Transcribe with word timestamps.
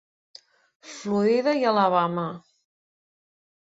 Florida 0.95 1.55
i 1.61 1.71
Alabama. 1.75 2.27